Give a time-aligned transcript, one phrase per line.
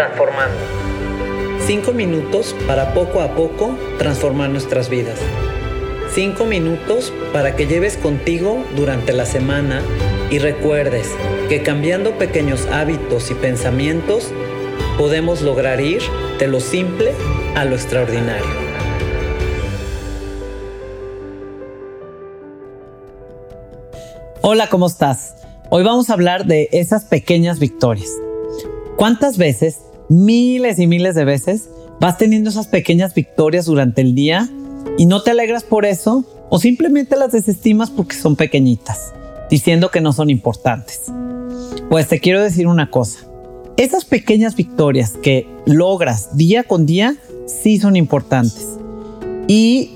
[0.00, 0.56] transformando.
[1.66, 5.18] Cinco minutos para poco a poco transformar nuestras vidas.
[6.14, 9.82] Cinco minutos para que lleves contigo durante la semana
[10.30, 11.06] y recuerdes
[11.50, 14.30] que cambiando pequeños hábitos y pensamientos
[14.96, 16.00] podemos lograr ir
[16.38, 17.12] de lo simple
[17.54, 18.46] a lo extraordinario.
[24.40, 25.34] Hola, ¿cómo estás?
[25.68, 28.08] Hoy vamos a hablar de esas pequeñas victorias.
[28.96, 34.50] ¿Cuántas veces, miles y miles de veces, vas teniendo esas pequeñas victorias durante el día
[34.98, 39.14] y no te alegras por eso o simplemente las desestimas porque son pequeñitas,
[39.48, 41.04] diciendo que no son importantes?
[41.88, 43.20] Pues te quiero decir una cosa.
[43.76, 48.66] Esas pequeñas victorias que logras día con día sí son importantes.
[49.46, 49.92] Y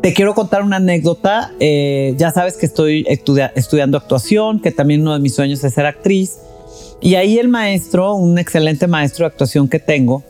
[0.00, 1.52] te quiero contar una anécdota.
[1.58, 5.86] Eh, ya sabes que estoy estudiando actuación, que también uno de mis sueños es ser
[5.86, 6.38] actriz.
[7.00, 10.22] Y ahí el maestro, un excelente maestro de actuación que tengo,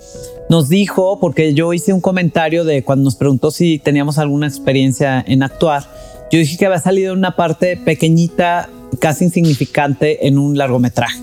[0.48, 5.24] nos dijo, porque yo hice un comentario de cuando nos preguntó si teníamos alguna experiencia
[5.26, 5.84] en actuar,
[6.30, 8.68] yo dije que había salido una parte pequeñita,
[9.00, 11.20] casi insignificante en un largometraje.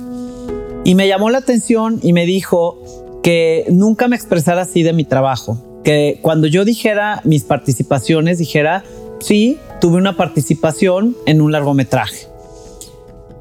[0.85, 2.77] Y me llamó la atención y me dijo
[3.23, 8.83] que nunca me expresara así de mi trabajo, que cuando yo dijera mis participaciones, dijera,
[9.19, 12.32] sí, tuve una participación en un largometraje.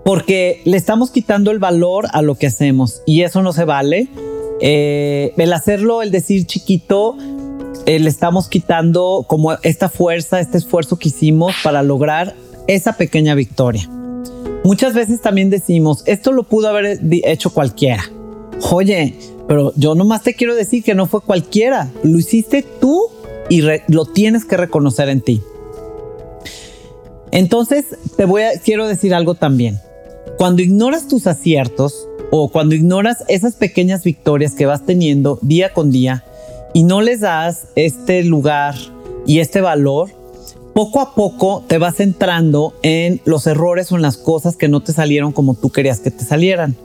[0.04, 4.08] Porque le estamos quitando el valor a lo que hacemos y eso no se vale.
[4.60, 7.16] Eh, el hacerlo, el decir chiquito,
[7.86, 12.34] eh, le estamos quitando como esta fuerza, este esfuerzo que hicimos para lograr
[12.66, 13.88] esa pequeña victoria.
[14.64, 18.04] Muchas veces también decimos, esto lo pudo haber hecho cualquiera.
[18.70, 19.16] Oye,
[19.48, 23.08] pero yo nomás te quiero decir que no fue cualquiera, lo hiciste tú
[23.48, 25.42] y lo tienes que reconocer en ti.
[27.32, 27.86] Entonces,
[28.16, 29.80] te voy a quiero decir algo también.
[30.38, 35.90] Cuando ignoras tus aciertos o cuando ignoras esas pequeñas victorias que vas teniendo día con
[35.90, 36.24] día
[36.72, 38.74] y no les das este lugar
[39.26, 40.10] y este valor,
[40.74, 44.80] poco a poco te vas entrando en los errores o en las cosas que no
[44.82, 46.76] te salieron como tú querías que te salieran.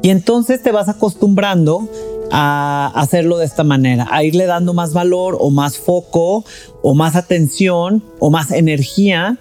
[0.00, 1.88] Y entonces te vas acostumbrando
[2.30, 6.44] a hacerlo de esta manera, a irle dando más valor o más foco
[6.82, 9.38] o más atención o más energía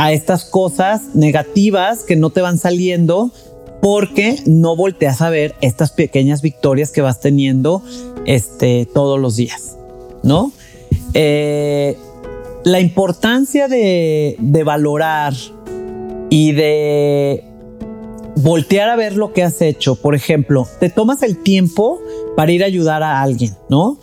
[0.00, 3.30] a estas cosas negativas que no te van saliendo
[3.82, 7.82] porque no volteas a ver estas pequeñas victorias que vas teniendo
[8.24, 9.76] este, todos los días,
[10.22, 10.52] ¿no?
[11.12, 11.98] Eh,
[12.64, 15.34] la importancia de valorar
[16.30, 17.44] y de
[18.36, 19.96] voltear a ver lo que has hecho.
[19.96, 22.00] Por ejemplo, te tomas el tiempo
[22.36, 23.98] para ir a ayudar a alguien, ¿no?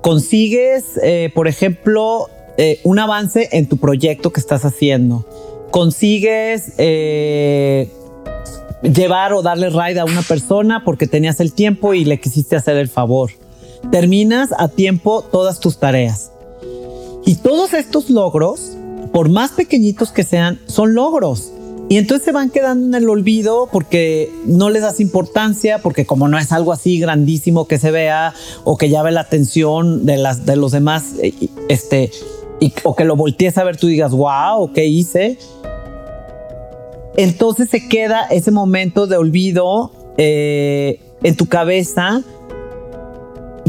[0.00, 2.28] Consigues, eh, por ejemplo,
[2.62, 5.24] eh, un avance en tu proyecto que estás haciendo.
[5.70, 7.90] Consigues eh,
[8.82, 12.76] llevar o darle ride a una persona porque tenías el tiempo y le quisiste hacer
[12.76, 13.30] el favor.
[13.90, 16.32] Terminas a tiempo todas tus tareas.
[17.24, 18.76] Y todos estos logros,
[19.10, 21.52] por más pequeñitos que sean, son logros.
[21.88, 26.28] Y entonces se van quedando en el olvido porque no les das importancia, porque como
[26.28, 28.34] no es algo así grandísimo que se vea
[28.64, 31.32] o que llame la atención de, las, de los demás, eh,
[32.84, 35.38] o que lo voltees a ver, tú digas, wow, ¿qué hice?
[37.16, 42.22] Entonces se queda ese momento de olvido eh, en tu cabeza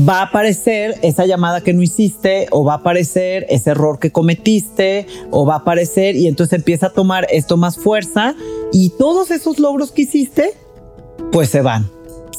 [0.07, 4.12] va a aparecer esa llamada que no hiciste o va a aparecer ese error que
[4.12, 8.35] cometiste o va a aparecer y entonces empieza a tomar esto más fuerza
[8.72, 10.53] y todos esos logros que hiciste
[11.31, 11.90] pues se van,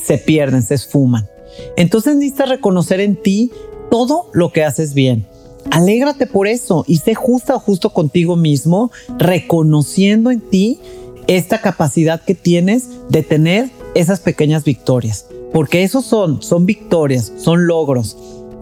[0.03, 1.29] se pierden, se esfuman.
[1.77, 3.53] Entonces necesitas reconocer en ti
[3.91, 5.27] todo lo que haces bien.
[5.71, 10.81] Alégrate por eso y sé justa o justo contigo mismo, reconociendo en ti
[11.27, 17.67] esta capacidad que tienes de tener esas pequeñas victorias porque esos son, son victorias, son
[17.67, 18.17] logros,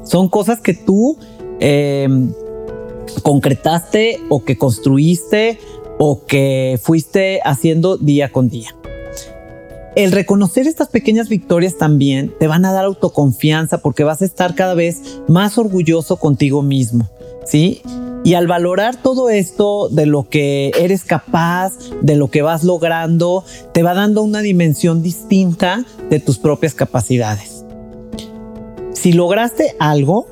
[0.04, 1.16] son cosas que tú
[1.60, 2.32] em,
[3.22, 5.58] concretaste o que construiste
[5.98, 8.74] o que fuiste haciendo día con día.
[9.96, 14.54] El reconocer estas pequeñas victorias también te van a dar autoconfianza porque vas a estar
[14.54, 17.10] cada vez más orgulloso contigo mismo,
[17.44, 17.82] ¿sí?
[18.22, 21.72] Y al valorar todo esto de lo que eres capaz,
[22.02, 27.64] de lo que vas logrando, te va dando una dimensión distinta de tus propias capacidades.
[28.92, 30.28] Si lograste algo,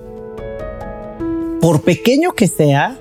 [1.61, 2.97] por pequeño que sea,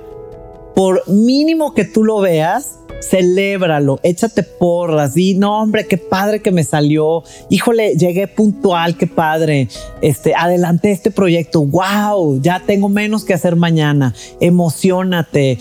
[0.74, 6.52] por mínimo que tú lo veas, celébralo, échate porras, di, no hombre, qué padre que
[6.52, 9.68] me salió, híjole, llegué puntual, qué padre,
[10.02, 15.58] este, adelanté este proyecto, wow, ya tengo menos que hacer mañana, emocionate,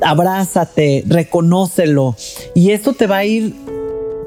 [0.00, 2.16] abrázate, reconócelo
[2.54, 3.54] y esto te va a ir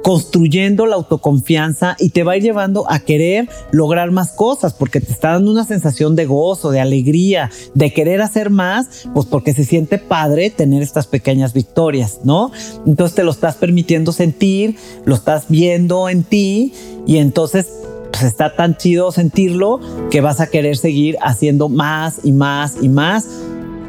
[0.04, 5.32] construyendo la autoconfianza y te va llevando a querer lograr más cosas porque te está
[5.32, 9.98] dando una sensación de gozo, de alegría, de querer hacer más, pues porque se siente
[9.98, 12.52] padre tener estas pequeñas victorias, ¿no?
[12.86, 14.76] Entonces te lo estás permitiendo sentir,
[15.06, 16.74] lo estás viendo en ti
[17.06, 17.68] y entonces
[18.12, 22.90] pues está tan chido sentirlo que vas a querer seguir haciendo más y más y
[22.90, 23.28] más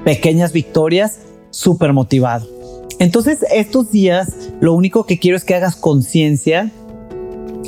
[0.04, 1.18] pequeñas victorias
[1.50, 2.61] súper motivado.
[3.02, 4.28] Entonces, estos días,
[4.60, 6.70] lo único que quiero es que hagas conciencia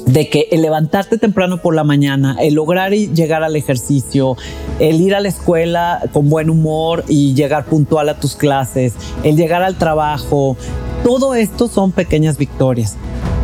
[0.06, 4.36] de que el levantarte temprano por la mañana, el lograr llegar al ejercicio,
[4.78, 8.92] el ir a la escuela con buen humor y llegar puntual a tus clases,
[9.24, 10.56] el llegar al trabajo,
[11.02, 12.94] todo esto son pequeñas victorias.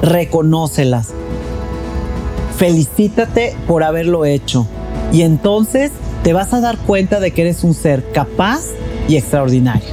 [0.01, 1.09] Reconócelas.
[2.57, 4.65] Felicítate por haberlo hecho.
[5.13, 5.91] Y entonces
[6.23, 8.61] te vas a dar cuenta de que eres un ser capaz
[9.09, 9.89] y extraordinario.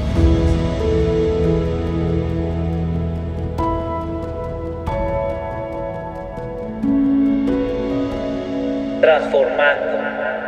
[9.00, 10.47] Transformando.